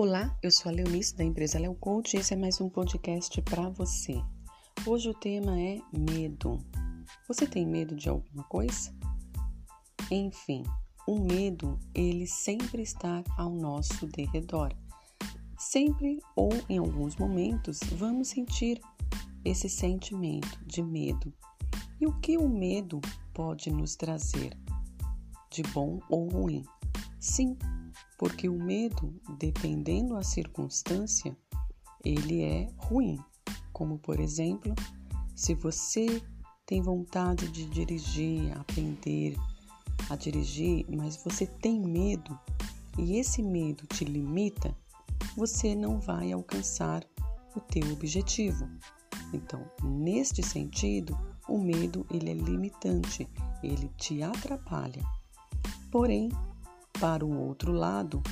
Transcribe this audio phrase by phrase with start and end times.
[0.00, 3.42] Olá, eu sou a Leonice da empresa Leo Coach e esse é mais um podcast
[3.42, 4.14] para você.
[4.86, 6.64] Hoje o tema é medo.
[7.26, 8.94] Você tem medo de alguma coisa?
[10.08, 10.62] Enfim,
[11.04, 14.72] o medo, ele sempre está ao nosso derredor.
[15.58, 18.80] Sempre ou em alguns momentos vamos sentir
[19.44, 21.34] esse sentimento de medo.
[22.00, 23.00] E o que o medo
[23.34, 24.56] pode nos trazer?
[25.50, 26.64] De bom ou ruim?
[27.18, 27.58] Sim,
[28.18, 31.36] porque o medo, dependendo da circunstância,
[32.04, 33.18] ele é ruim.
[33.72, 34.74] Como por exemplo,
[35.36, 36.20] se você
[36.66, 39.36] tem vontade de dirigir, aprender
[40.10, 42.38] a dirigir, mas você tem medo
[42.98, 44.76] e esse medo te limita,
[45.36, 47.04] você não vai alcançar
[47.54, 48.68] o teu objetivo.
[49.32, 51.16] Então, neste sentido,
[51.48, 53.28] o medo ele é limitante,
[53.62, 55.02] ele te atrapalha.
[55.90, 56.30] Porém,
[57.00, 58.22] para o outro lado,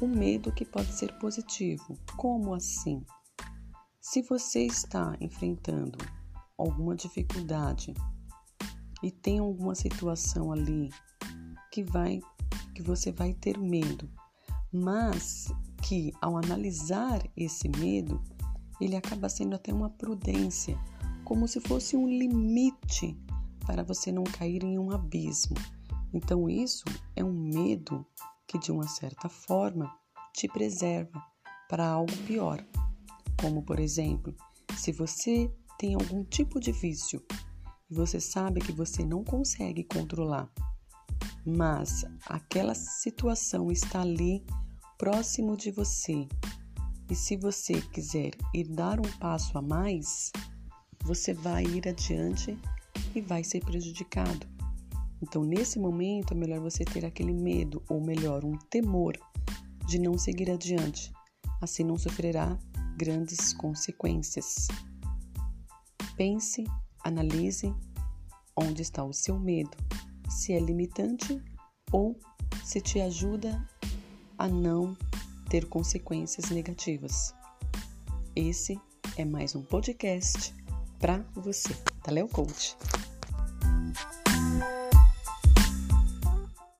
[0.00, 1.98] o medo que pode ser positivo.
[2.16, 3.04] Como assim?
[4.00, 5.98] Se você está enfrentando
[6.56, 7.94] alguma dificuldade
[9.02, 10.90] e tem alguma situação ali
[11.72, 12.20] que vai
[12.74, 14.08] que você vai ter medo,
[14.72, 18.22] mas que ao analisar esse medo,
[18.80, 20.78] ele acaba sendo até uma prudência,
[21.24, 23.16] como se fosse um limite
[23.66, 25.56] para você não cair em um abismo.
[26.12, 28.06] Então, isso é um medo
[28.46, 29.94] que, de uma certa forma,
[30.32, 31.22] te preserva
[31.68, 32.64] para algo pior.
[33.40, 34.34] Como, por exemplo,
[34.76, 37.24] se você tem algum tipo de vício
[37.90, 40.50] e você sabe que você não consegue controlar,
[41.46, 44.44] mas aquela situação está ali
[44.98, 46.28] próximo de você.
[47.08, 50.30] E se você quiser ir dar um passo a mais,
[51.02, 52.58] você vai ir adiante
[53.14, 54.59] e vai ser prejudicado.
[55.22, 59.18] Então, nesse momento, é melhor você ter aquele medo, ou melhor, um temor
[59.86, 61.12] de não seguir adiante.
[61.60, 62.58] Assim não sofrerá
[62.96, 64.68] grandes consequências.
[66.16, 66.64] Pense,
[67.04, 67.74] analise
[68.56, 69.76] onde está o seu medo,
[70.28, 71.42] se é limitante
[71.92, 72.18] ou
[72.64, 73.66] se te ajuda
[74.38, 74.96] a não
[75.48, 77.34] ter consequências negativas.
[78.36, 78.80] Esse
[79.16, 80.54] é mais um podcast
[80.98, 82.76] para você, da Leo Coach.